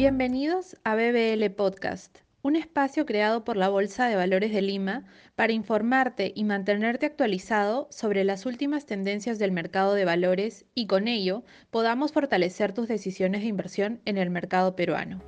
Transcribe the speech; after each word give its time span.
Bienvenidos 0.00 0.78
a 0.82 0.94
BBL 0.94 1.50
Podcast, 1.50 2.20
un 2.40 2.56
espacio 2.56 3.04
creado 3.04 3.44
por 3.44 3.58
la 3.58 3.68
Bolsa 3.68 4.08
de 4.08 4.16
Valores 4.16 4.50
de 4.50 4.62
Lima 4.62 5.04
para 5.34 5.52
informarte 5.52 6.32
y 6.34 6.44
mantenerte 6.44 7.04
actualizado 7.04 7.86
sobre 7.90 8.24
las 8.24 8.46
últimas 8.46 8.86
tendencias 8.86 9.38
del 9.38 9.52
mercado 9.52 9.92
de 9.92 10.06
valores 10.06 10.64
y 10.74 10.86
con 10.86 11.06
ello 11.06 11.44
podamos 11.70 12.12
fortalecer 12.12 12.72
tus 12.72 12.88
decisiones 12.88 13.42
de 13.42 13.48
inversión 13.48 14.00
en 14.06 14.16
el 14.16 14.30
mercado 14.30 14.74
peruano. 14.74 15.20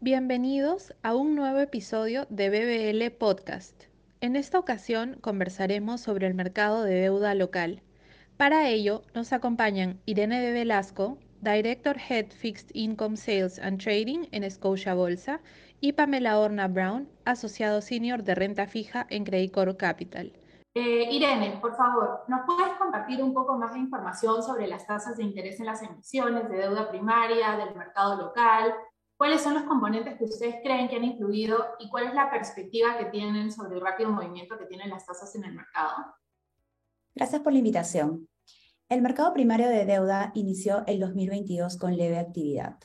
Bienvenidos 0.00 0.94
a 1.02 1.14
un 1.14 1.34
nuevo 1.34 1.58
episodio 1.58 2.26
de 2.30 2.48
BBL 2.48 3.10
Podcast. 3.18 3.82
En 4.22 4.34
esta 4.34 4.58
ocasión 4.58 5.18
conversaremos 5.20 6.00
sobre 6.00 6.26
el 6.26 6.32
mercado 6.32 6.84
de 6.84 6.94
deuda 6.94 7.34
local. 7.34 7.82
Para 8.36 8.68
ello 8.68 9.02
nos 9.14 9.32
acompañan 9.32 9.98
Irene 10.04 10.42
de 10.42 10.52
Velasco, 10.52 11.16
Director 11.40 11.96
Head 11.96 12.26
Fixed 12.32 12.70
Income 12.74 13.16
Sales 13.16 13.58
and 13.58 13.82
Trading 13.82 14.26
en 14.30 14.50
Scotia 14.50 14.92
Bolsa, 14.92 15.40
y 15.80 15.92
Pamela 15.92 16.38
Orna 16.38 16.68
Brown, 16.68 17.08
asociado 17.24 17.80
senior 17.80 18.24
de 18.24 18.34
renta 18.34 18.66
fija 18.66 19.06
en 19.08 19.24
Credicor 19.24 19.74
Capital. 19.78 20.32
Eh, 20.74 21.08
Irene, 21.10 21.58
por 21.62 21.74
favor, 21.76 22.24
¿nos 22.28 22.44
puedes 22.44 22.74
compartir 22.74 23.22
un 23.22 23.32
poco 23.32 23.56
más 23.56 23.72
de 23.72 23.78
información 23.78 24.42
sobre 24.42 24.66
las 24.66 24.86
tasas 24.86 25.16
de 25.16 25.22
interés 25.22 25.58
en 25.58 25.66
las 25.66 25.82
emisiones 25.82 26.50
de 26.50 26.58
deuda 26.58 26.90
primaria 26.90 27.56
del 27.56 27.74
mercado 27.74 28.16
local? 28.20 28.74
¿Cuáles 29.16 29.40
son 29.40 29.54
los 29.54 29.62
componentes 29.62 30.18
que 30.18 30.24
ustedes 30.24 30.56
creen 30.62 30.88
que 30.88 30.96
han 30.96 31.04
influido 31.04 31.64
y 31.78 31.88
cuál 31.88 32.08
es 32.08 32.14
la 32.14 32.30
perspectiva 32.30 32.98
que 32.98 33.06
tienen 33.06 33.50
sobre 33.50 33.76
el 33.76 33.80
rápido 33.80 34.10
movimiento 34.10 34.58
que 34.58 34.66
tienen 34.66 34.90
las 34.90 35.06
tasas 35.06 35.34
en 35.36 35.44
el 35.44 35.54
mercado? 35.54 35.94
Gracias 37.16 37.40
por 37.40 37.54
la 37.54 37.60
invitación. 37.60 38.28
El 38.90 39.00
mercado 39.00 39.32
primario 39.32 39.70
de 39.70 39.86
deuda 39.86 40.32
inició 40.34 40.84
el 40.86 41.00
2022 41.00 41.78
con 41.78 41.96
leve 41.96 42.18
actividad. 42.18 42.76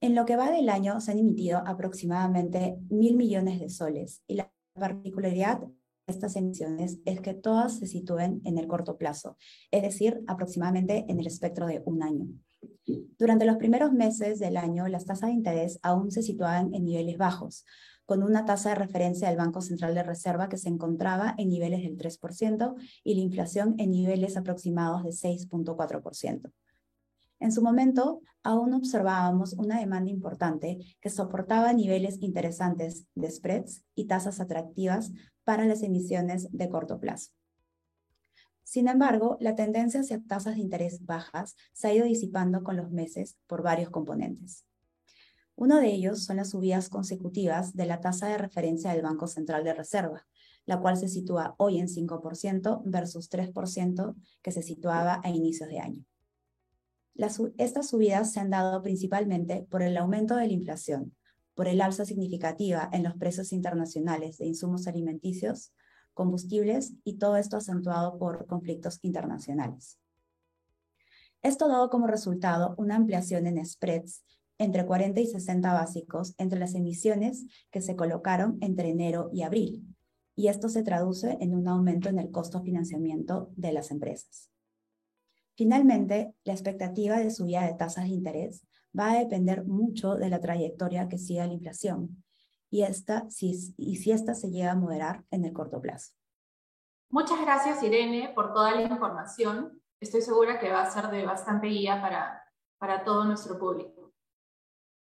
En 0.00 0.14
lo 0.14 0.24
que 0.24 0.36
va 0.36 0.50
del 0.50 0.70
año 0.70 1.02
se 1.02 1.10
han 1.10 1.18
emitido 1.18 1.58
aproximadamente 1.66 2.78
mil 2.88 3.14
millones 3.14 3.60
de 3.60 3.68
soles 3.68 4.22
y 4.26 4.36
la 4.36 4.50
particularidad 4.72 5.58
de 5.60 5.68
estas 6.06 6.34
emisiones 6.36 7.00
es 7.04 7.20
que 7.20 7.34
todas 7.34 7.78
se 7.78 7.86
sitúen 7.86 8.40
en 8.46 8.56
el 8.56 8.66
corto 8.66 8.96
plazo, 8.96 9.36
es 9.70 9.82
decir, 9.82 10.22
aproximadamente 10.28 11.04
en 11.06 11.20
el 11.20 11.26
espectro 11.26 11.66
de 11.66 11.82
un 11.84 12.02
año. 12.02 12.26
Durante 13.18 13.44
los 13.44 13.58
primeros 13.58 13.92
meses 13.92 14.38
del 14.38 14.56
año, 14.56 14.88
las 14.88 15.04
tasas 15.04 15.28
de 15.28 15.34
interés 15.34 15.78
aún 15.82 16.10
se 16.10 16.22
situaban 16.22 16.74
en 16.74 16.86
niveles 16.86 17.18
bajos, 17.18 17.66
con 18.08 18.22
una 18.22 18.46
tasa 18.46 18.70
de 18.70 18.74
referencia 18.74 19.28
del 19.28 19.36
Banco 19.36 19.60
Central 19.60 19.94
de 19.94 20.02
Reserva 20.02 20.48
que 20.48 20.56
se 20.56 20.70
encontraba 20.70 21.34
en 21.36 21.50
niveles 21.50 21.82
del 21.82 21.98
3% 21.98 22.74
y 23.04 23.14
la 23.14 23.20
inflación 23.20 23.74
en 23.76 23.90
niveles 23.90 24.38
aproximados 24.38 25.04
de 25.04 25.10
6.4%. 25.10 26.50
En 27.38 27.52
su 27.52 27.60
momento, 27.60 28.22
aún 28.42 28.72
observábamos 28.72 29.52
una 29.52 29.78
demanda 29.78 30.10
importante 30.10 30.78
que 31.02 31.10
soportaba 31.10 31.74
niveles 31.74 32.16
interesantes 32.22 33.04
de 33.14 33.30
spreads 33.30 33.84
y 33.94 34.06
tasas 34.06 34.40
atractivas 34.40 35.12
para 35.44 35.66
las 35.66 35.82
emisiones 35.82 36.48
de 36.50 36.68
corto 36.70 36.98
plazo. 36.98 37.32
Sin 38.62 38.88
embargo, 38.88 39.36
la 39.38 39.54
tendencia 39.54 40.00
hacia 40.00 40.22
tasas 40.22 40.54
de 40.54 40.62
interés 40.62 41.04
bajas 41.04 41.56
se 41.74 41.88
ha 41.88 41.92
ido 41.92 42.06
disipando 42.06 42.62
con 42.62 42.78
los 42.78 42.90
meses 42.90 43.36
por 43.46 43.62
varios 43.62 43.90
componentes. 43.90 44.64
Uno 45.60 45.80
de 45.80 45.92
ellos 45.92 46.24
son 46.24 46.36
las 46.36 46.50
subidas 46.50 46.88
consecutivas 46.88 47.74
de 47.74 47.84
la 47.84 48.00
tasa 48.00 48.28
de 48.28 48.38
referencia 48.38 48.92
del 48.92 49.02
Banco 49.02 49.26
Central 49.26 49.64
de 49.64 49.74
Reserva, 49.74 50.24
la 50.66 50.78
cual 50.78 50.96
se 50.96 51.08
sitúa 51.08 51.56
hoy 51.58 51.80
en 51.80 51.88
5% 51.88 52.82
versus 52.84 53.28
3% 53.28 54.14
que 54.40 54.52
se 54.52 54.62
situaba 54.62 55.20
a 55.24 55.30
inicios 55.30 55.68
de 55.68 55.80
año. 55.80 56.04
estas 57.56 57.88
subidas 57.88 58.32
se 58.32 58.38
han 58.38 58.50
dado 58.50 58.80
principalmente 58.84 59.66
por 59.68 59.82
el 59.82 59.96
aumento 59.96 60.36
de 60.36 60.46
la 60.46 60.52
inflación, 60.52 61.16
por 61.56 61.66
el 61.66 61.80
alza 61.80 62.04
significativa 62.04 62.88
en 62.92 63.02
los 63.02 63.16
precios 63.16 63.52
internacionales 63.52 64.38
de 64.38 64.46
insumos 64.46 64.86
alimenticios, 64.86 65.72
combustibles 66.14 66.94
y 67.02 67.14
todo 67.18 67.36
esto 67.36 67.56
acentuado 67.56 68.16
por 68.16 68.46
conflictos 68.46 69.00
internacionales. 69.02 69.98
Esto 71.42 71.66
dado 71.66 71.90
como 71.90 72.06
resultado 72.06 72.76
una 72.78 72.94
ampliación 72.94 73.48
en 73.48 73.66
spreads 73.66 74.22
entre 74.58 74.84
40 74.84 75.20
y 75.20 75.26
60 75.26 75.72
básicos 75.72 76.34
entre 76.38 76.58
las 76.58 76.74
emisiones 76.74 77.46
que 77.70 77.80
se 77.80 77.96
colocaron 77.96 78.58
entre 78.60 78.90
enero 78.90 79.30
y 79.32 79.42
abril, 79.42 79.86
y 80.36 80.48
esto 80.48 80.68
se 80.68 80.82
traduce 80.82 81.36
en 81.40 81.54
un 81.54 81.66
aumento 81.66 82.08
en 82.08 82.18
el 82.18 82.30
costo 82.30 82.58
de 82.58 82.64
financiamiento 82.64 83.50
de 83.56 83.72
las 83.72 83.90
empresas. 83.90 84.50
Finalmente, 85.56 86.34
la 86.44 86.52
expectativa 86.52 87.18
de 87.18 87.30
subida 87.30 87.66
de 87.66 87.74
tasas 87.74 88.04
de 88.04 88.10
interés 88.10 88.64
va 88.96 89.10
a 89.10 89.18
depender 89.18 89.64
mucho 89.64 90.14
de 90.14 90.30
la 90.30 90.40
trayectoria 90.40 91.08
que 91.08 91.18
siga 91.18 91.46
la 91.46 91.54
inflación 91.54 92.22
y, 92.70 92.82
esta, 92.82 93.28
si, 93.30 93.74
y 93.76 93.96
si 93.96 94.12
esta 94.12 94.34
se 94.34 94.50
llega 94.50 94.72
a 94.72 94.76
moderar 94.76 95.24
en 95.30 95.44
el 95.44 95.52
corto 95.52 95.80
plazo. 95.80 96.12
Muchas 97.10 97.40
gracias, 97.40 97.82
Irene, 97.82 98.32
por 98.34 98.52
toda 98.52 98.74
la 98.74 98.82
información. 98.82 99.82
Estoy 99.98 100.20
segura 100.20 100.60
que 100.60 100.70
va 100.70 100.82
a 100.82 100.90
ser 100.90 101.08
de 101.08 101.24
bastante 101.24 101.66
guía 101.66 102.00
para, 102.00 102.44
para 102.78 103.02
todo 103.02 103.24
nuestro 103.24 103.58
público. 103.58 103.97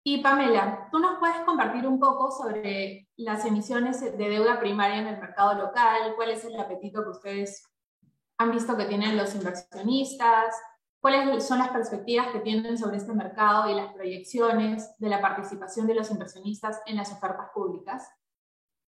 Y 0.03 0.21
Pamela, 0.21 0.87
¿tú 0.91 0.99
nos 0.99 1.19
puedes 1.19 1.39
compartir 1.41 1.85
un 1.85 1.99
poco 1.99 2.31
sobre 2.31 3.09
las 3.17 3.45
emisiones 3.45 3.99
de 3.99 4.29
deuda 4.29 4.59
primaria 4.59 4.99
en 4.99 5.07
el 5.07 5.19
mercado 5.19 5.55
local? 5.55 6.13
¿Cuál 6.15 6.31
es 6.31 6.45
el 6.45 6.59
apetito 6.59 7.03
que 7.03 7.09
ustedes 7.09 7.63
han 8.37 8.51
visto 8.51 8.77
que 8.77 8.85
tienen 8.85 9.17
los 9.17 9.35
inversionistas? 9.35 10.55
¿Cuáles 11.01 11.45
son 11.45 11.59
las 11.59 11.69
perspectivas 11.69 12.27
que 12.27 12.39
tienen 12.39 12.77
sobre 12.77 12.97
este 12.97 13.13
mercado 13.13 13.69
y 13.69 13.75
las 13.75 13.93
proyecciones 13.93 14.97
de 14.97 15.09
la 15.09 15.21
participación 15.21 15.85
de 15.87 15.95
los 15.95 16.11
inversionistas 16.11 16.81
en 16.85 16.95
las 16.95 17.11
ofertas 17.11 17.49
públicas? 17.53 18.09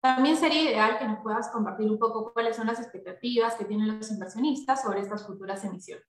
También 0.02 0.36
sería 0.36 0.62
ideal 0.62 0.98
que 0.98 1.06
nos 1.06 1.20
puedas 1.22 1.48
compartir 1.50 1.90
un 1.90 1.98
poco 1.98 2.32
cuáles 2.32 2.56
son 2.56 2.66
las 2.66 2.80
expectativas 2.80 3.54
que 3.54 3.64
tienen 3.64 3.98
los 3.98 4.10
inversionistas 4.10 4.82
sobre 4.82 5.00
estas 5.00 5.26
futuras 5.26 5.64
emisiones. 5.64 6.04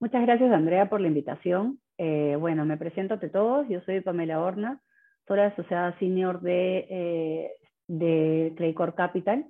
Muchas 0.00 0.22
gracias, 0.22 0.52
Andrea, 0.52 0.88
por 0.88 1.00
la 1.00 1.08
invitación. 1.08 1.80
Eh, 1.98 2.36
bueno, 2.38 2.64
me 2.64 2.76
presento 2.76 3.14
ante 3.14 3.28
todos. 3.28 3.68
Yo 3.68 3.80
soy 3.82 4.00
Pamela 4.00 4.40
Horna, 4.40 4.80
soy 5.26 5.40
asociada 5.40 5.98
senior 5.98 6.40
de, 6.40 6.86
eh, 6.90 7.50
de 7.88 8.74
Capital. 8.96 9.46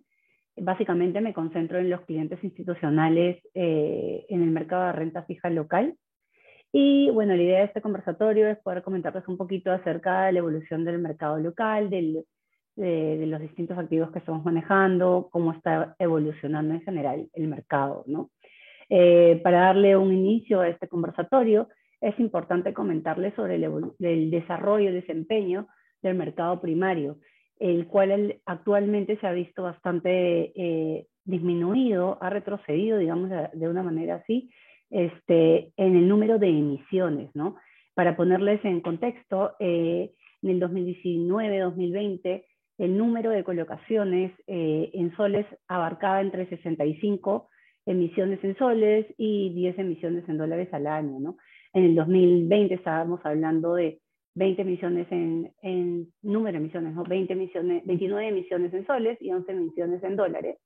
Básicamente 0.56 1.20
me 1.20 1.34
concentro 1.34 1.78
en 1.78 1.90
los 1.90 2.00
clientes 2.02 2.42
institucionales 2.42 3.42
eh, 3.54 4.24
en 4.28 4.42
el 4.42 4.50
mercado 4.50 4.86
de 4.86 4.92
renta 4.92 5.22
fija 5.24 5.50
local. 5.50 5.94
Y 6.72 7.10
bueno, 7.10 7.34
la 7.34 7.42
idea 7.42 7.58
de 7.60 7.66
este 7.66 7.80
conversatorio 7.80 8.48
es 8.48 8.58
poder 8.58 8.82
comentarles 8.82 9.26
un 9.28 9.36
poquito 9.36 9.70
acerca 9.72 10.24
de 10.24 10.32
la 10.32 10.38
evolución 10.40 10.84
del 10.84 10.98
mercado 10.98 11.38
local, 11.38 11.90
de, 11.90 12.24
de, 12.76 13.26
los 13.26 13.40
distintos 13.40 13.78
activos 13.78 14.10
que 14.10 14.18
estamos 14.18 14.44
manejando, 14.44 15.28
cómo 15.30 15.52
está 15.52 15.94
evolucionando 15.98 16.74
en 16.74 16.82
general 16.82 17.28
el 17.32 17.48
mercado, 17.48 18.04
¿no? 18.06 18.30
Eh, 18.88 19.40
para 19.42 19.60
darle 19.60 19.96
un 19.96 20.12
inicio 20.12 20.60
a 20.60 20.68
este 20.68 20.88
conversatorio, 20.88 21.68
es 22.00 22.18
importante 22.20 22.72
comentarles 22.72 23.34
sobre 23.34 23.56
el, 23.56 24.30
desarrollo 24.30 24.90
y 24.90 24.94
desempeño 24.94 25.68
del 26.02 26.16
mercado 26.16 26.60
primario, 26.60 27.18
el 27.58 27.86
cual 27.86 28.40
actualmente 28.44 29.16
se 29.18 29.26
ha 29.26 29.32
visto 29.32 29.62
bastante 29.62 30.52
eh, 30.54 31.06
disminuido, 31.24 32.18
ha 32.20 32.30
retrocedido, 32.30 32.98
digamos, 32.98 33.30
de, 33.30 33.68
una 33.68 33.82
manera 33.82 34.16
así, 34.16 34.50
este, 34.90 35.72
en 35.76 35.96
el 35.96 36.08
número 36.08 36.38
de 36.38 36.48
emisiones, 36.48 37.30
¿no? 37.34 37.56
Para 37.94 38.16
ponerles 38.16 38.62
en 38.64 38.80
contexto, 38.82 39.54
eh, 39.58 40.12
en 40.42 40.50
el 40.50 40.60
2019-2020, 40.60 42.44
el 42.78 42.98
número 42.98 43.30
de 43.30 43.42
colocaciones 43.42 44.32
en 44.46 45.16
soles 45.16 45.46
abarcaba 45.66 46.20
entre 46.20 46.46
65 46.50 47.48
emisiones 47.86 48.42
en 48.44 48.56
soles 48.58 49.06
y 49.16 49.54
10 49.54 49.78
emisiones 49.78 50.28
en 50.28 50.36
dólares 50.36 50.68
al 50.72 50.86
año, 50.86 51.18
¿no? 51.20 51.38
En 51.76 51.84
el 51.84 51.94
2020 51.94 52.72
estábamos 52.72 53.20
hablando 53.24 53.74
de 53.74 54.00
20 54.34 54.62
emisiones 54.62 55.12
en, 55.12 55.52
en 55.60 56.10
número 56.22 56.52
de 56.52 56.64
emisiones, 56.64 56.94
¿no? 56.94 57.04
20 57.04 57.34
emisiones, 57.34 57.84
29 57.84 58.28
emisiones 58.28 58.72
en 58.72 58.86
soles 58.86 59.18
y 59.20 59.30
11 59.30 59.52
emisiones 59.52 60.02
en 60.02 60.16
dólares, 60.16 60.56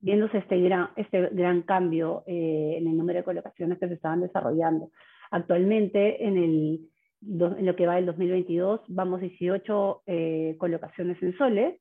viéndose 0.00 0.38
este 0.38 0.58
gran, 0.62 0.88
este 0.96 1.28
gran 1.32 1.60
cambio 1.60 2.24
eh, 2.26 2.76
en 2.78 2.88
el 2.88 2.96
número 2.96 3.18
de 3.18 3.24
colocaciones 3.24 3.78
que 3.78 3.86
se 3.86 3.94
estaban 3.94 4.22
desarrollando. 4.22 4.92
Actualmente, 5.30 6.24
en, 6.24 6.38
el, 6.38 6.80
en 7.20 7.66
lo 7.66 7.76
que 7.76 7.86
va 7.86 7.96
del 7.96 8.06
2022, 8.06 8.80
vamos 8.88 9.20
18 9.20 10.04
eh, 10.06 10.56
colocaciones 10.56 11.22
en 11.22 11.36
soles 11.36 11.78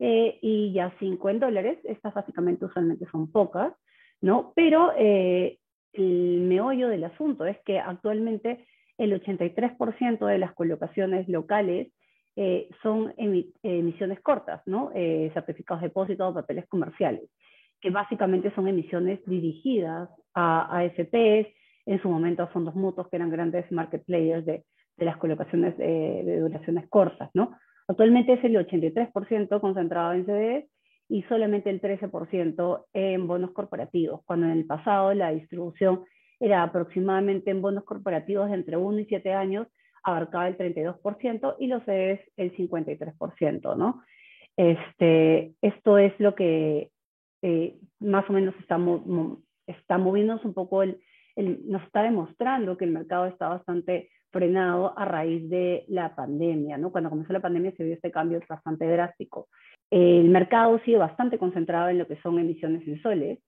eh, 0.00 0.36
y 0.42 0.72
ya 0.72 0.92
5 0.98 1.30
en 1.30 1.38
dólares. 1.38 1.78
Estas 1.84 2.12
básicamente 2.12 2.64
usualmente 2.64 3.06
son 3.12 3.30
pocas. 3.30 3.72
¿no? 4.20 4.52
Pero 4.56 4.92
eh, 4.96 5.58
el 5.96 6.40
meollo 6.42 6.88
del 6.88 7.04
asunto 7.04 7.46
es 7.46 7.58
que 7.64 7.78
actualmente 7.78 8.64
el 8.98 9.12
83% 9.20 10.26
de 10.26 10.38
las 10.38 10.54
colocaciones 10.54 11.28
locales 11.28 11.92
eh, 12.36 12.68
son 12.82 13.14
emisiones 13.16 14.20
cortas, 14.20 14.62
¿no? 14.66 14.90
Eh, 14.94 15.30
certificados 15.32 15.82
de 15.82 15.88
depósito 15.88 16.34
papeles 16.34 16.66
comerciales. 16.68 17.22
que 17.78 17.90
básicamente 17.90 18.50
son 18.54 18.68
emisiones 18.68 19.20
dirigidas 19.26 20.08
a 20.34 20.78
AFPs, 20.78 21.46
en 21.84 22.00
su 22.00 22.08
momento 22.08 22.42
a 22.42 22.46
fondos 22.48 22.74
mutuos, 22.74 23.08
que 23.08 23.16
eran 23.16 23.30
grandes 23.30 23.70
market 23.70 24.02
players 24.04 24.46
de, 24.46 24.64
las 24.96 25.18
colocaciones 25.18 25.76
de, 25.76 26.22
de, 26.24 26.40
duraciones 26.40 26.88
cortas, 26.88 27.30
¿no? 27.34 27.54
Actualmente 27.86 28.32
es 28.32 28.44
el 28.44 28.56
83% 28.56 29.60
concentrado 29.60 30.14
en 30.14 30.24
CDS 30.24 30.75
y 31.08 31.22
solamente 31.24 31.70
el 31.70 31.80
13% 31.80 32.86
en 32.92 33.26
bonos 33.26 33.52
corporativos, 33.52 34.22
cuando 34.24 34.46
en 34.46 34.52
el 34.52 34.66
pasado 34.66 35.14
la 35.14 35.30
distribución 35.30 36.04
era 36.40 36.62
aproximadamente 36.62 37.50
en 37.50 37.62
bonos 37.62 37.84
corporativos 37.84 38.48
de 38.48 38.56
entre 38.56 38.76
1 38.76 39.00
y 39.00 39.04
7 39.06 39.32
años, 39.32 39.68
abarcaba 40.02 40.48
el 40.48 40.56
32% 40.56 41.56
y 41.58 41.66
los 41.66 41.82
CDS 41.84 42.20
el 42.36 42.56
53%, 42.56 43.76
¿no? 43.76 44.02
Este, 44.56 45.54
esto 45.60 45.98
es 45.98 46.18
lo 46.18 46.34
que 46.34 46.90
eh, 47.42 47.76
más 48.00 48.28
o 48.30 48.32
menos 48.32 48.54
está, 48.60 48.78
está 49.66 49.98
moviéndose 49.98 50.46
un 50.46 50.54
poco, 50.54 50.82
el, 50.82 51.00
el, 51.34 51.60
nos 51.68 51.82
está 51.82 52.02
demostrando 52.02 52.76
que 52.76 52.84
el 52.84 52.92
mercado 52.92 53.26
está 53.26 53.48
bastante 53.48 54.10
frenado 54.30 54.98
a 54.98 55.04
raíz 55.04 55.48
de 55.48 55.84
la 55.88 56.14
pandemia, 56.14 56.78
¿no? 56.78 56.90
Cuando 56.90 57.10
comenzó 57.10 57.32
la 57.32 57.40
pandemia 57.40 57.72
se 57.76 57.84
vio 57.84 57.94
este 57.94 58.10
cambio 58.10 58.40
bastante 58.48 58.86
drástico. 58.86 59.48
El 59.90 60.28
mercado 60.28 60.80
sigue 60.84 60.98
bastante 60.98 61.38
concentrado 61.38 61.88
en 61.88 61.98
lo 61.98 62.06
que 62.06 62.20
son 62.20 62.38
emisiones 62.38 62.86
en 62.86 63.00
soles. 63.02 63.38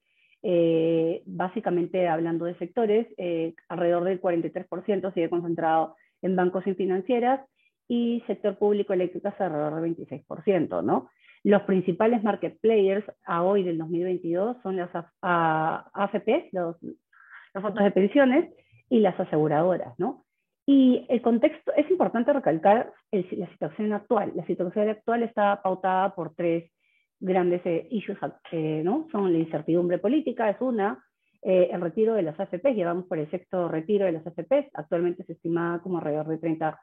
Eh, 0.42 1.22
básicamente 1.26 2.06
hablando 2.06 2.44
de 2.44 2.56
sectores, 2.58 3.06
eh, 3.16 3.54
alrededor 3.68 4.04
del 4.04 4.20
43% 4.20 5.12
sigue 5.12 5.28
concentrado 5.28 5.96
en 6.22 6.36
bancos 6.36 6.66
y 6.66 6.74
financieras 6.74 7.40
y 7.88 8.22
sector 8.26 8.56
público 8.56 8.92
eléctrico 8.92 9.28
es 9.28 9.40
alrededor 9.40 9.80
del 9.80 9.96
26%, 9.96 10.82
¿no? 10.82 11.08
Los 11.42 11.62
principales 11.62 12.22
market 12.22 12.58
players 12.60 13.04
a 13.24 13.42
hoy 13.42 13.62
del 13.62 13.78
2022 13.78 14.58
son 14.62 14.76
las 14.76 14.90
AFP, 15.22 16.50
los, 16.52 16.76
los 16.82 17.62
fondos 17.62 17.84
de 17.84 17.90
pensiones 17.90 18.50
y 18.90 19.00
las 19.00 19.18
aseguradoras, 19.18 19.98
¿no? 19.98 20.24
Y 20.70 21.06
el 21.08 21.22
contexto, 21.22 21.72
es 21.78 21.90
importante 21.90 22.30
recalcar 22.30 22.92
el, 23.10 23.26
la 23.38 23.48
situación 23.52 23.94
actual. 23.94 24.32
La 24.34 24.44
situación 24.44 24.90
actual 24.90 25.22
está 25.22 25.62
pautada 25.62 26.14
por 26.14 26.34
tres 26.34 26.70
grandes 27.18 27.62
eh, 27.64 27.88
issues, 27.90 28.18
eh, 28.52 28.82
¿no? 28.84 29.08
Son 29.10 29.32
la 29.32 29.38
incertidumbre 29.38 29.96
política, 29.96 30.50
es 30.50 30.60
una, 30.60 31.02
eh, 31.40 31.70
el 31.72 31.80
retiro 31.80 32.12
de 32.12 32.20
las 32.20 32.38
AFPs, 32.38 32.74
llevamos 32.74 33.06
por 33.06 33.18
el 33.18 33.30
sexto 33.30 33.66
retiro 33.66 34.04
de 34.04 34.12
las 34.12 34.26
AFPs, 34.26 34.68
actualmente 34.74 35.24
se 35.24 35.32
estima 35.32 35.80
como 35.82 35.96
alrededor 35.96 36.28
de 36.28 36.36
30 36.36 36.78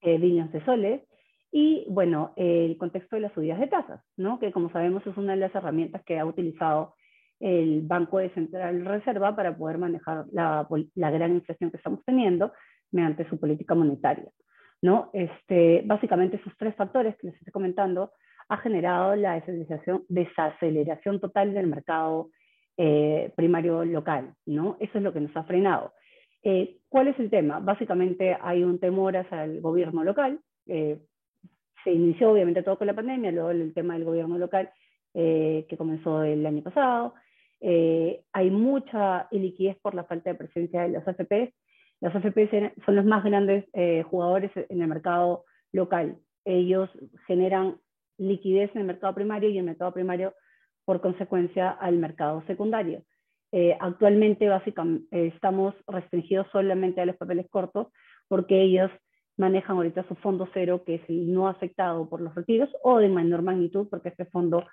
eh, 0.00 0.18
billones 0.18 0.52
de 0.52 0.64
soles, 0.64 1.02
y 1.52 1.86
bueno, 1.88 2.32
el 2.34 2.76
contexto 2.76 3.14
de 3.14 3.22
las 3.22 3.32
subidas 3.34 3.60
de 3.60 3.68
tasas, 3.68 4.02
¿no? 4.16 4.40
que 4.40 4.50
como 4.50 4.68
sabemos 4.72 5.06
es 5.06 5.16
una 5.16 5.34
de 5.34 5.38
las 5.38 5.54
herramientas 5.54 6.02
que 6.04 6.18
ha 6.18 6.26
utilizado 6.26 6.96
el 7.38 7.82
Banco 7.82 8.18
de 8.18 8.30
Central 8.30 8.84
Reserva 8.84 9.36
para 9.36 9.56
poder 9.56 9.78
manejar 9.78 10.24
la, 10.32 10.66
la 10.96 11.10
gran 11.12 11.34
inflación 11.36 11.70
que 11.70 11.76
estamos 11.76 12.04
teniendo 12.04 12.52
mediante 12.92 13.28
su 13.28 13.38
política 13.38 13.74
monetaria. 13.74 14.30
¿no? 14.82 15.10
Este, 15.12 15.82
básicamente 15.84 16.36
esos 16.36 16.52
tres 16.56 16.74
factores 16.76 17.16
que 17.16 17.28
les 17.28 17.36
estoy 17.36 17.52
comentando 17.52 18.12
ha 18.48 18.56
generado 18.58 19.16
la 19.16 19.34
desaceleración, 19.34 20.04
desaceleración 20.08 21.20
total 21.20 21.52
del 21.52 21.66
mercado 21.66 22.30
eh, 22.76 23.32
primario 23.36 23.84
local. 23.84 24.34
¿no? 24.46 24.76
Eso 24.80 24.98
es 24.98 25.04
lo 25.04 25.12
que 25.12 25.20
nos 25.20 25.36
ha 25.36 25.44
frenado. 25.44 25.92
Eh, 26.42 26.78
¿Cuál 26.88 27.08
es 27.08 27.18
el 27.18 27.30
tema? 27.30 27.58
Básicamente 27.58 28.36
hay 28.40 28.62
un 28.62 28.78
temor 28.78 29.16
hacia 29.16 29.44
el 29.44 29.60
gobierno 29.60 30.04
local. 30.04 30.40
Eh, 30.66 30.98
se 31.84 31.92
inició 31.92 32.30
obviamente 32.30 32.62
todo 32.62 32.78
con 32.78 32.86
la 32.86 32.94
pandemia, 32.94 33.32
luego 33.32 33.50
el 33.50 33.72
tema 33.74 33.94
del 33.94 34.04
gobierno 34.04 34.38
local 34.38 34.70
eh, 35.14 35.66
que 35.68 35.76
comenzó 35.76 36.22
el 36.22 36.44
año 36.46 36.62
pasado. 36.62 37.14
Eh, 37.60 38.22
hay 38.32 38.50
mucha 38.50 39.26
iliquidez 39.30 39.76
por 39.80 39.94
la 39.94 40.04
falta 40.04 40.30
de 40.30 40.36
presencia 40.36 40.82
de 40.82 40.90
las 40.90 41.08
AFPs. 41.08 41.52
Las 42.00 42.14
AFPs 42.14 42.50
son 42.84 42.96
los 42.96 43.04
más 43.04 43.24
grandes 43.24 43.64
eh, 43.72 44.02
jugadores 44.04 44.50
en 44.54 44.82
el 44.82 44.88
mercado 44.88 45.44
local. 45.72 46.16
Ellos 46.44 46.90
generan 47.26 47.76
liquidez 48.18 48.70
en 48.74 48.82
el 48.82 48.86
mercado 48.86 49.14
primario 49.14 49.50
y 49.50 49.58
el 49.58 49.64
mercado 49.64 49.92
primario, 49.92 50.34
por 50.84 51.00
consecuencia, 51.00 51.70
al 51.70 51.96
mercado 51.96 52.42
secundario. 52.46 53.02
Eh, 53.52 53.76
actualmente, 53.80 54.48
básicamente, 54.48 55.26
estamos 55.28 55.74
restringidos 55.86 56.46
solamente 56.52 57.00
a 57.00 57.06
los 57.06 57.16
papeles 57.16 57.48
cortos 57.48 57.88
porque 58.28 58.60
ellos 58.60 58.90
manejan 59.38 59.76
ahorita 59.76 60.06
su 60.08 60.16
fondo 60.16 60.48
cero, 60.52 60.82
que 60.84 60.96
es 60.96 61.02
el 61.08 61.32
no 61.32 61.48
afectado 61.48 62.08
por 62.08 62.20
los 62.20 62.34
retiros, 62.34 62.68
o 62.82 62.98
de 62.98 63.08
menor 63.08 63.42
magnitud, 63.42 63.86
porque 63.88 64.10
este 64.10 64.26
fondo 64.26 64.66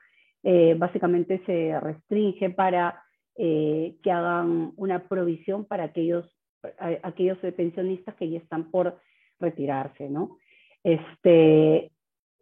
eh, 0.44 0.75
básicamente 0.77 1.42
se 1.45 1.80
restringe 1.80 2.50
para 2.50 3.04
eh, 3.38 3.95
que 4.04 4.12
hagan 4.12 4.74
una 4.75 5.07
provisión 5.07 5.66
para 5.66 5.86
aquellos, 5.86 6.25
aquellos 7.03 7.38
pensionistas 7.56 8.15
que 8.15 8.29
ya 8.29 8.39
están 8.39 8.71
por 8.71 8.97
retirarse, 9.39 10.09
¿no? 10.09 10.38
Este, 10.83 11.91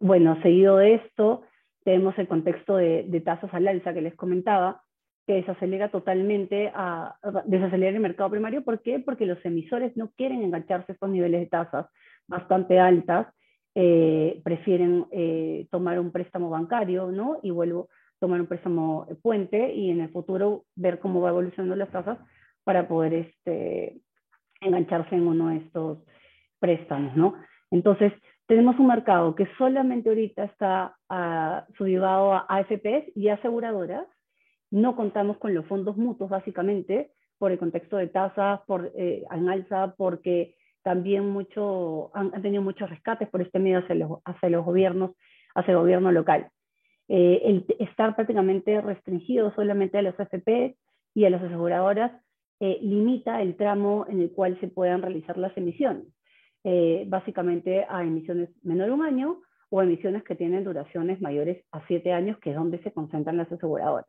bueno, 0.00 0.40
seguido 0.42 0.76
de 0.76 0.94
esto, 0.94 1.42
tenemos 1.84 2.18
el 2.18 2.28
contexto 2.28 2.76
de, 2.76 3.22
tasas 3.24 3.52
al 3.54 3.68
alza 3.68 3.94
que 3.94 4.02
les 4.02 4.14
comentaba, 4.14 4.82
que 5.26 5.34
desacelera 5.34 5.88
totalmente, 5.90 6.70
a, 6.74 7.16
desacelera 7.46 7.96
el 7.96 8.00
mercado 8.00 8.30
primario. 8.30 8.64
¿Por 8.64 8.82
qué? 8.82 8.98
Porque 8.98 9.26
los 9.26 9.42
emisores 9.44 9.96
no 9.96 10.10
quieren 10.16 10.42
engancharse 10.42 10.92
a 10.92 10.94
estos 10.94 11.10
niveles 11.10 11.40
de 11.40 11.46
tasas 11.46 11.86
bastante 12.26 12.78
altas, 12.78 13.28
eh, 13.74 14.40
prefieren 14.44 15.06
eh, 15.10 15.66
tomar 15.70 15.98
un 15.98 16.10
préstamo 16.10 16.50
bancario, 16.50 17.10
¿no? 17.10 17.40
Y 17.42 17.50
vuelvo 17.50 17.88
a 17.90 18.18
tomar 18.20 18.40
un 18.40 18.46
préstamo 18.46 19.06
puente 19.22 19.74
y 19.74 19.90
en 19.90 20.00
el 20.00 20.10
futuro 20.10 20.64
ver 20.76 21.00
cómo 21.00 21.20
va 21.20 21.30
evolucionando 21.30 21.76
las 21.76 21.90
tasas 21.90 22.18
para 22.62 22.88
poder 22.88 23.14
este, 23.14 23.98
engancharse 24.64 25.14
en 25.14 25.26
uno 25.26 25.48
de 25.48 25.56
estos 25.58 25.98
préstamos, 26.58 27.16
¿no? 27.16 27.34
Entonces, 27.70 28.12
tenemos 28.46 28.78
un 28.78 28.88
mercado 28.88 29.34
que 29.34 29.48
solamente 29.58 30.08
ahorita 30.10 30.44
está 30.44 30.96
uh, 31.10 31.72
subivado 31.76 32.34
a 32.34 32.46
AFPs 32.48 33.16
y 33.16 33.28
aseguradoras, 33.28 34.06
no 34.70 34.96
contamos 34.96 35.38
con 35.38 35.54
los 35.54 35.66
fondos 35.66 35.96
mutuos, 35.96 36.30
básicamente, 36.30 37.12
por 37.38 37.52
el 37.52 37.58
contexto 37.58 37.96
de 37.96 38.08
tasas, 38.08 38.60
por, 38.66 38.92
eh, 38.96 39.24
en 39.30 39.48
alza, 39.48 39.94
porque 39.96 40.56
también 40.82 41.28
mucho, 41.30 42.10
han, 42.14 42.34
han, 42.34 42.42
tenido 42.42 42.62
muchos 42.62 42.90
rescates 42.90 43.28
por 43.28 43.40
este 43.40 43.58
medio 43.58 43.78
hacia 43.78 43.94
los, 43.94 44.20
hacia 44.24 44.50
los 44.50 44.64
gobiernos, 44.64 45.12
hacia 45.54 45.72
el 45.72 45.78
gobierno 45.78 46.12
local. 46.12 46.50
Eh, 47.08 47.42
el 47.44 47.66
estar 47.80 48.14
prácticamente 48.14 48.80
restringido 48.80 49.54
solamente 49.54 49.98
a 49.98 50.02
los 50.02 50.18
AFP 50.18 50.76
y 51.14 51.24
a 51.24 51.30
las 51.30 51.42
aseguradoras 51.42 52.12
eh, 52.60 52.78
limita 52.82 53.42
el 53.42 53.56
tramo 53.56 54.06
en 54.08 54.20
el 54.20 54.30
cual 54.30 54.58
se 54.60 54.68
puedan 54.68 55.02
realizar 55.02 55.36
las 55.36 55.56
emisiones, 55.56 56.04
eh, 56.62 57.04
básicamente 57.08 57.84
a 57.88 58.02
emisiones 58.02 58.50
menor 58.62 58.86
de 58.86 58.92
un 58.92 59.02
año 59.02 59.42
o 59.70 59.82
emisiones 59.82 60.22
que 60.22 60.36
tienen 60.36 60.64
duraciones 60.64 61.20
mayores 61.20 61.64
a 61.72 61.84
siete 61.86 62.12
años, 62.12 62.38
que 62.38 62.50
es 62.50 62.56
donde 62.56 62.82
se 62.82 62.92
concentran 62.92 63.36
las 63.36 63.50
aseguradoras. 63.50 64.06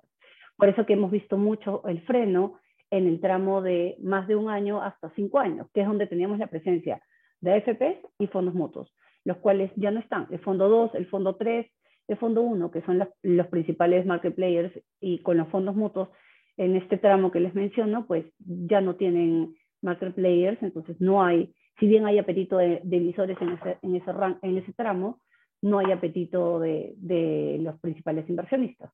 Por 0.57 0.69
eso 0.69 0.85
que 0.85 0.93
hemos 0.93 1.11
visto 1.11 1.37
mucho 1.37 1.85
el 1.87 2.01
freno 2.01 2.59
en 2.91 3.07
el 3.07 3.19
tramo 3.19 3.61
de 3.61 3.97
más 4.01 4.27
de 4.27 4.35
un 4.35 4.49
año 4.49 4.81
hasta 4.81 5.11
cinco 5.15 5.39
años, 5.39 5.67
que 5.73 5.81
es 5.81 5.87
donde 5.87 6.07
teníamos 6.07 6.39
la 6.39 6.47
presencia 6.47 7.01
de 7.41 7.53
AFP 7.53 8.01
y 8.19 8.27
fondos 8.27 8.53
mutuos, 8.53 8.93
los 9.23 9.37
cuales 9.37 9.71
ya 9.75 9.91
no 9.91 9.99
están. 9.99 10.27
El 10.29 10.39
fondo 10.39 10.69
2, 10.69 10.95
el 10.95 11.07
fondo 11.07 11.35
3, 11.35 11.65
el 12.07 12.17
fondo 12.17 12.41
1, 12.41 12.71
que 12.71 12.81
son 12.83 13.03
los 13.23 13.47
principales 13.47 14.05
market 14.05 14.35
players, 14.35 14.71
y 14.99 15.19
con 15.19 15.37
los 15.37 15.47
fondos 15.49 15.75
mutuos 15.75 16.09
en 16.57 16.75
este 16.75 16.97
tramo 16.97 17.31
que 17.31 17.39
les 17.39 17.53
menciono, 17.53 18.05
pues 18.05 18.25
ya 18.39 18.81
no 18.81 18.95
tienen 18.95 19.55
market 19.81 20.13
players, 20.13 20.61
entonces 20.63 20.99
no 20.99 21.23
hay, 21.23 21.53
si 21.79 21.87
bien 21.87 22.05
hay 22.05 22.17
apetito 22.17 22.57
de, 22.57 22.81
de 22.83 22.97
emisores 22.97 23.37
en 23.41 23.49
ese, 23.49 23.77
en, 23.81 23.95
ese 23.95 24.11
rang, 24.11 24.37
en 24.41 24.57
ese 24.57 24.73
tramo, 24.73 25.19
no 25.61 25.79
hay 25.79 25.91
apetito 25.91 26.59
de, 26.59 26.93
de 26.97 27.57
los 27.61 27.79
principales 27.79 28.29
inversionistas. 28.29 28.91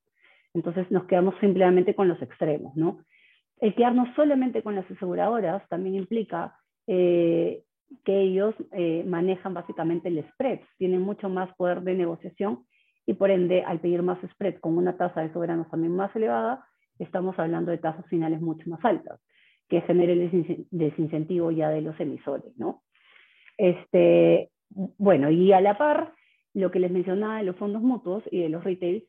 Entonces 0.54 0.90
nos 0.90 1.04
quedamos 1.04 1.34
simplemente 1.40 1.94
con 1.94 2.08
los 2.08 2.20
extremos, 2.20 2.76
¿no? 2.76 2.98
El 3.58 3.74
quedarnos 3.74 4.08
solamente 4.16 4.62
con 4.62 4.74
las 4.74 4.90
aseguradoras 4.90 5.66
también 5.68 5.94
implica 5.94 6.56
eh, 6.86 7.62
que 8.04 8.20
ellos 8.20 8.54
eh, 8.72 9.04
manejan 9.06 9.54
básicamente 9.54 10.08
el 10.08 10.24
spread, 10.32 10.60
tienen 10.78 11.00
mucho 11.02 11.28
más 11.28 11.54
poder 11.54 11.82
de 11.82 11.94
negociación 11.94 12.64
y 13.06 13.14
por 13.14 13.30
ende 13.30 13.62
al 13.62 13.80
pedir 13.80 14.02
más 14.02 14.18
spread 14.32 14.56
con 14.56 14.76
una 14.76 14.96
tasa 14.96 15.20
de 15.20 15.32
soberanos 15.32 15.70
también 15.70 15.94
más 15.94 16.14
elevada, 16.16 16.66
estamos 17.02 17.38
hablando 17.38 17.70
de 17.70 17.78
tasas 17.78 18.06
finales 18.06 18.40
mucho 18.40 18.68
más 18.68 18.84
altas, 18.84 19.20
que 19.68 19.80
genere 19.82 20.12
el 20.12 20.66
desincentivo 20.70 21.50
ya 21.50 21.70
de 21.70 21.80
los 21.80 21.98
emisores, 22.00 22.52
¿no? 22.56 22.82
Este, 23.56 24.50
bueno, 24.68 25.30
y 25.30 25.52
a 25.52 25.60
la 25.60 25.78
par, 25.78 26.14
lo 26.54 26.70
que 26.70 26.80
les 26.80 26.90
mencionaba 26.90 27.38
de 27.38 27.44
los 27.44 27.56
fondos 27.56 27.82
mutuos 27.82 28.22
y 28.30 28.40
de 28.40 28.48
los 28.48 28.64
retails, 28.64 29.04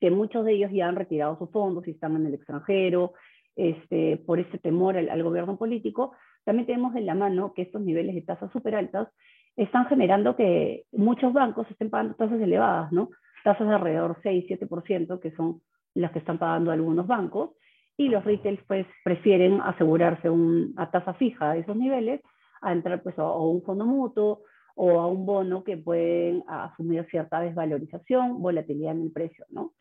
que 0.00 0.10
muchos 0.10 0.44
de 0.44 0.52
ellos 0.52 0.70
ya 0.72 0.88
han 0.88 0.96
retirado 0.96 1.38
sus 1.38 1.50
fondos 1.50 1.86
y 1.86 1.92
están 1.92 2.16
en 2.16 2.26
el 2.26 2.34
extranjero, 2.34 3.12
este, 3.56 4.16
por 4.18 4.38
este 4.38 4.58
temor 4.58 4.96
al, 4.96 5.10
al, 5.10 5.22
gobierno 5.22 5.58
político, 5.58 6.12
también 6.44 6.66
tenemos 6.66 6.94
en 6.96 7.06
la 7.06 7.14
mano 7.14 7.52
que 7.52 7.62
estos 7.62 7.82
niveles 7.82 8.14
de 8.14 8.22
tasas 8.22 8.50
súper 8.52 8.74
altas 8.74 9.08
están 9.56 9.86
generando 9.86 10.36
que 10.36 10.84
muchos 10.92 11.32
bancos 11.32 11.70
estén 11.70 11.90
pagando 11.90 12.14
tasas 12.14 12.40
elevadas, 12.40 12.92
¿no? 12.92 13.10
Tasas 13.44 13.68
de 13.68 13.74
alrededor 13.74 14.18
6, 14.22 14.46
7%, 14.48 15.20
que 15.20 15.32
son 15.32 15.60
las 15.94 16.12
que 16.12 16.20
están 16.20 16.38
pagando 16.38 16.70
algunos 16.70 17.06
bancos, 17.06 17.50
y 17.96 18.08
los 18.08 18.24
retails 18.24 18.60
pues 18.66 18.86
prefieren 19.04 19.60
asegurarse 19.60 20.28
a 20.76 20.90
tasa 20.90 21.12
fija 21.14 21.52
de 21.52 21.60
esos 21.60 21.76
niveles 21.76 22.22
a 22.62 22.72
entrar 22.72 23.02
pues 23.02 23.18
a, 23.18 23.30
un 23.30 23.62
fondo 23.62 23.84
mutuo 23.84 24.42
o 24.74 25.00
a 25.00 25.06
un 25.06 25.26
bono 25.26 25.64
que 25.64 25.76
pueden 25.76 26.42
asumir 26.48 27.06
cierta 27.10 27.40
desvalorización, 27.40 28.40
volatilidad 28.40 28.92
en 28.92 29.02
el 29.02 29.12
precio, 29.12 29.44
¿no? 29.50 29.72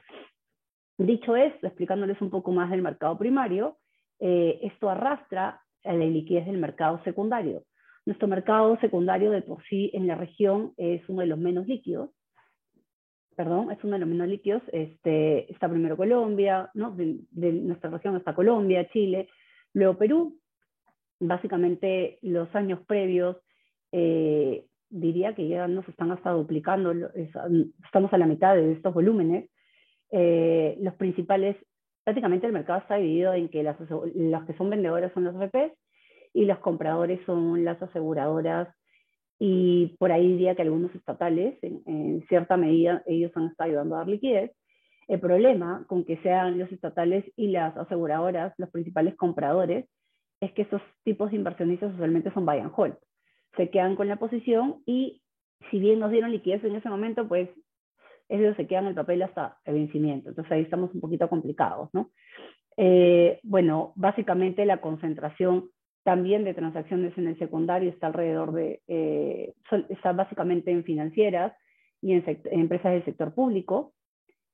Dicho 0.97 1.37
esto, 1.37 1.65
explicándoles 1.65 2.21
un 2.21 2.29
poco 2.29 2.51
más 2.51 2.69
del 2.69 2.81
mercado 2.81 3.17
primario, 3.17 3.77
eh, 4.19 4.59
esto 4.63 4.89
arrastra 4.89 5.61
a 5.85 5.93
la 5.93 6.05
liquidez 6.05 6.45
del 6.45 6.57
mercado 6.57 7.01
secundario. 7.05 7.63
Nuestro 8.05 8.27
mercado 8.27 8.77
secundario 8.81 9.31
de 9.31 9.41
por 9.41 9.63
sí 9.69 9.91
en 9.93 10.07
la 10.07 10.15
región 10.15 10.73
es 10.75 11.07
uno 11.07 11.21
de 11.21 11.27
los 11.27 11.39
menos 11.39 11.67
líquidos, 11.67 12.09
perdón, 13.39 13.71
es 13.71 13.81
uno 13.85 13.93
de 13.93 13.99
los 13.99 14.09
menos 14.09 14.27
líquidos, 14.27 14.61
este, 14.73 15.49
está 15.49 15.69
primero 15.69 15.95
Colombia, 15.95 16.69
¿no? 16.73 16.91
de, 16.91 17.53
nuestra 17.53 17.89
región 17.89 18.17
está 18.17 18.35
Colombia, 18.35 18.89
Chile, 18.89 19.29
luego 19.71 19.97
Perú, 19.97 20.37
básicamente 21.21 22.19
los 22.21 22.53
años 22.53 22.81
previos, 22.85 23.37
eh, 23.93 24.65
diría 24.89 25.35
que 25.35 25.47
ya 25.47 25.69
nos 25.69 25.87
están 25.87 26.11
hasta 26.11 26.31
duplicando, 26.31 26.91
estamos 27.85 28.11
a 28.11 28.17
la 28.17 28.25
mitad 28.25 28.55
de 28.55 28.73
estos 28.73 28.93
volúmenes, 28.93 29.49
eh, 30.11 30.77
los 30.81 30.95
principales, 30.95 31.55
prácticamente 32.03 32.45
el 32.45 32.51
mercado 32.51 32.79
está 32.79 32.97
dividido 32.97 33.33
en 33.33 33.47
que 33.47 33.63
las, 33.63 33.77
los 33.79 34.43
que 34.47 34.53
son 34.57 34.69
vendedores 34.69 35.13
son 35.13 35.23
los 35.23 35.35
AFPs 35.37 35.77
y 36.33 36.43
los 36.43 36.59
compradores 36.59 37.21
son 37.25 37.63
las 37.63 37.81
aseguradoras 37.81 38.67
y 39.39 39.95
por 39.97 40.11
ahí 40.11 40.27
diría 40.27 40.53
que 40.53 40.63
algunos 40.63 40.93
estatales, 40.93 41.57
en, 41.61 42.25
cierta 42.27 42.57
medida, 42.57 43.01
ellos 43.05 43.31
han 43.35 43.47
estado 43.47 43.69
ayudando 43.69 43.95
a 43.95 43.99
dar 43.99 44.07
liquidez. 44.09 44.51
El 45.07 45.21
problema 45.21 45.85
con 45.87 46.03
que 46.03 46.17
sean 46.17 46.59
los 46.59 46.71
estatales 46.71 47.23
y 47.37 47.47
las 47.47 47.75
aseguradoras 47.77 48.53
los 48.57 48.69
principales 48.69 49.15
compradores 49.15 49.85
es 50.41 50.51
que 50.51 50.63
esos 50.63 50.81
tipos 51.03 51.31
de 51.31 51.37
inversionistas 51.37 51.93
usualmente 51.93 52.31
son 52.33 52.45
buy 52.45 52.59
and 52.59 52.71
hold. 52.75 52.95
Se 53.55 53.69
quedan 53.69 53.95
con 53.95 54.09
la 54.09 54.17
posición 54.17 54.83
y 54.85 55.21
si 55.71 55.79
bien 55.79 55.99
nos 55.99 56.11
dieron 56.11 56.31
liquidez 56.31 56.63
en 56.65 56.75
ese 56.75 56.89
momento, 56.89 57.27
pues 57.27 57.49
ellos 58.27 58.55
se 58.57 58.67
quedan 58.67 58.83
en 58.83 58.89
el 58.89 58.95
papel 58.95 59.21
hasta 59.23 59.57
el 59.63 59.75
vencimiento. 59.75 60.29
Entonces 60.29 60.51
ahí 60.51 60.61
estamos 60.61 60.93
un 60.93 61.01
poquito 61.01 61.27
complicados, 61.29 61.89
¿no? 61.93 62.11
Eh, 62.77 63.39
bueno, 63.43 63.93
básicamente 63.95 64.65
la 64.65 64.79
concentración 64.79 65.69
también 66.09 66.43
de 66.43 66.55
transacciones 66.55 67.15
en 67.19 67.27
el 67.27 67.37
secundario 67.37 67.91
está 67.91 68.07
alrededor 68.07 68.51
de, 68.51 68.81
eh, 68.87 69.53
está 69.89 70.11
básicamente 70.11 70.71
en 70.71 70.83
financieras 70.83 71.53
y 72.01 72.13
en, 72.13 72.23
empresas 72.49 72.93
del 72.93 73.05
sector 73.05 73.35
público. 73.35 73.93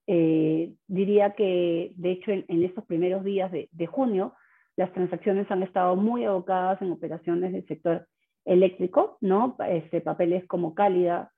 Eh, 0.05 0.73
diría 0.87 1.29
que, 1.31 1.93
de 1.95 2.11
hecho, 2.11 2.31
en, 2.31 2.63
estos 2.65 2.83
primeros 2.83 3.23
días 3.23 3.53
de, 3.53 3.87
junio, 3.87 4.33
las 4.75 4.91
transacciones 4.91 5.49
han 5.49 5.63
estado 5.63 5.95
muy 5.95 6.25
abocadas 6.25 6.81
en 6.81 6.91
operaciones 6.91 7.53
del 7.53 7.65
sector 7.67 8.05
eléctrico, 8.43 9.17
¿no? 9.21 9.55
Este, 9.69 10.01
papeles 10.01 10.45
como 10.47 10.75
Cálida, 10.75 11.31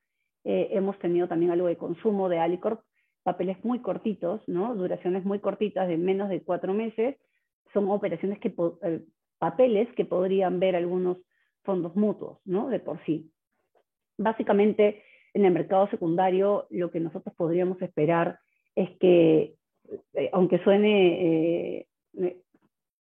eh, 0.45 0.69
hemos 0.71 0.97
tenido 0.97 1.27
también 1.27 1.51
algo 1.51 1.67
de 1.67 1.77
consumo 1.77 2.27
de 2.27 2.39
Alicorp, 2.39 2.81
papeles 3.21 3.63
muy 3.63 3.81
cortitos, 3.81 4.41
¿no? 4.47 4.73
Duraciones 4.73 5.25
muy 5.25 5.37
cortitas 5.37 5.87
de 5.87 5.97
menos 5.97 6.29
de 6.29 6.41
cuatro 6.41 6.73
meses, 6.73 7.17
son 7.71 7.87
operaciones 7.91 8.39
que 8.39 8.51
papeles 9.39 9.87
que 9.95 10.05
podrían 10.05 10.59
ver 10.59 10.75
algunos 10.75 11.17
fondos 11.63 11.95
mutuos, 11.95 12.39
¿no? 12.45 12.69
De 12.69 12.79
por 12.79 13.03
sí. 13.05 13.31
Básicamente, 14.17 15.03
en 15.33 15.45
el 15.45 15.53
mercado 15.53 15.87
secundario, 15.89 16.67
lo 16.69 16.89
que 16.91 16.99
nosotros 16.99 17.35
podríamos 17.35 17.81
esperar 17.81 18.39
es 18.75 18.89
que, 18.99 19.55
eh, 20.13 20.29
aunque 20.33 20.59
suene, 20.59 21.81
eh, 22.17 22.37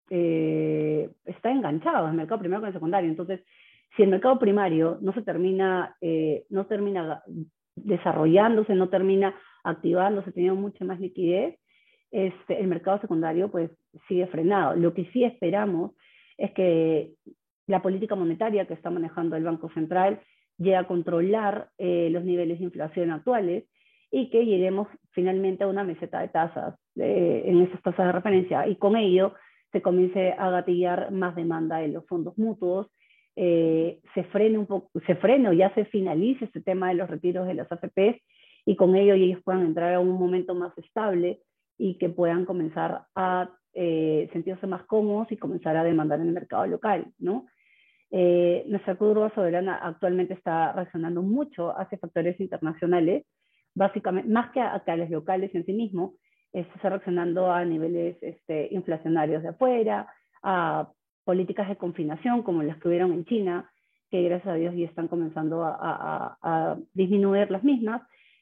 eh, 0.09 1.09
está 1.25 1.51
enganchado 1.51 2.07
el 2.07 2.13
mercado 2.13 2.39
primario 2.39 2.61
con 2.61 2.67
el 2.67 2.73
secundario. 2.73 3.09
Entonces, 3.09 3.41
si 3.95 4.03
el 4.03 4.09
mercado 4.09 4.39
primario 4.39 4.97
no 5.01 5.13
se 5.13 5.21
termina, 5.21 5.97
no 6.49 6.65
termina 6.65 7.23
desarrollándose, 7.75 8.73
no 8.73 8.89
termina 8.89 9.35
activándose, 9.63 10.31
teniendo 10.31 10.59
mucha 10.59 10.85
más 10.85 10.99
liquidez, 10.99 11.59
este, 12.11 12.59
el 12.59 12.67
mercado 12.67 12.99
secundario 12.99 13.49
pues 13.49 13.71
sigue 14.07 14.27
frenado. 14.27 14.75
Lo 14.75 14.93
que 14.93 15.05
sí 15.11 15.23
esperamos 15.23 15.91
es 16.41 16.51
que 16.51 17.11
la 17.67 17.81
política 17.81 18.15
monetaria 18.15 18.65
que 18.65 18.73
está 18.73 18.89
manejando 18.89 19.35
el 19.35 19.43
Banco 19.43 19.69
Central 19.73 20.19
llegue 20.57 20.75
a 20.75 20.87
controlar 20.87 21.69
eh, 21.77 22.09
los 22.11 22.23
niveles 22.23 22.59
de 22.59 22.65
inflación 22.65 23.11
actuales 23.11 23.65
y 24.11 24.29
que 24.29 24.45
lleguemos 24.45 24.87
finalmente 25.11 25.63
a 25.63 25.67
una 25.67 25.83
meseta 25.83 26.19
de 26.19 26.27
tasas 26.27 26.75
en 26.95 27.61
esas 27.61 27.81
tasas 27.81 28.07
de 28.07 28.11
referencia. 28.11 28.67
Y 28.67 28.75
con 28.75 28.97
ello 28.97 29.33
se 29.71 29.81
comience 29.81 30.33
a 30.37 30.49
gatillar 30.49 31.11
más 31.11 31.35
demanda 31.35 31.81
en 31.83 31.93
los 31.93 32.05
fondos 32.07 32.37
mutuos, 32.37 32.87
eh, 33.35 33.99
se 34.13 34.23
frene 34.25 34.57
un 34.57 34.65
poco, 34.65 34.89
se 35.07 35.15
frene 35.15 35.47
o 35.47 35.53
ya 35.53 35.73
se 35.73 35.85
finalice 35.85 36.45
este 36.45 36.61
tema 36.61 36.89
de 36.89 36.95
los 36.95 37.09
retiros 37.09 37.47
de 37.47 37.53
las 37.53 37.71
AFPs 37.71 38.21
y 38.65 38.75
con 38.75 38.95
ello 38.95 39.13
ellos 39.13 39.41
puedan 39.43 39.65
entrar 39.65 39.93
a 39.93 40.01
un 40.01 40.19
momento 40.19 40.53
más 40.53 40.77
estable 40.77 41.39
y 41.77 41.97
que 41.97 42.09
puedan 42.09 42.45
comenzar 42.45 43.03
a 43.15 43.49
eh, 43.73 44.29
sentirse 44.33 44.67
más 44.67 44.83
cómodos 44.83 45.31
y 45.31 45.37
comenzar 45.37 45.77
a 45.77 45.83
demandar 45.83 46.19
en 46.19 46.27
el 46.27 46.33
mercado 46.33 46.65
local, 46.67 47.07
¿no? 47.19 47.45
Eh, 48.11 48.65
nuestra 48.67 48.95
curva 48.95 49.33
soberana 49.33 49.75
actualmente 49.75 50.33
está 50.33 50.73
reaccionando 50.73 51.21
mucho 51.21 51.77
hacia 51.77 51.97
factores 51.97 52.39
internacionales, 52.39 53.25
básicamente, 53.73 54.29
más 54.29 54.51
que 54.51 54.59
a, 54.59 54.81
los 54.97 55.09
locales 55.09 55.53
en 55.55 55.65
sí 55.65 55.73
mismo, 55.73 56.15
está 56.51 56.89
reaccionando 56.89 57.49
a 57.51 57.63
niveles 57.63 58.17
este, 58.21 58.67
inflacionarios 58.71 59.43
de 59.43 59.49
afuera, 59.49 60.13
a 60.43 60.89
políticas 61.23 61.69
de 61.69 61.77
confinación 61.77 62.43
como 62.43 62.63
las 62.63 62.77
que 62.77 62.89
hubieron 62.89 63.13
en 63.13 63.23
China, 63.25 63.71
que 64.09 64.23
gracias 64.23 64.53
a 64.53 64.57
Dios 64.57 64.75
ya 64.75 64.85
están 64.85 65.07
comenzando 65.07 65.63
a, 65.63 66.37
a 66.41 66.77
disminuir 66.93 67.49
las 67.49 67.63
mismas, 67.63 68.01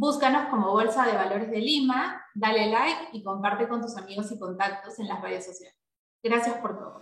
Búscanos 0.00 0.48
como 0.48 0.70
Bolsa 0.70 1.04
de 1.06 1.16
Valores 1.16 1.50
de 1.50 1.58
Lima, 1.58 2.22
dale 2.32 2.70
like 2.70 3.08
y 3.14 3.24
comparte 3.24 3.66
con 3.66 3.80
tus 3.80 3.96
amigos 3.96 4.30
y 4.30 4.38
contactos 4.38 4.96
en 5.00 5.08
las 5.08 5.20
redes 5.20 5.44
sociales. 5.44 5.76
Gracias 6.22 6.56
por 6.58 6.78
todo. 6.78 7.00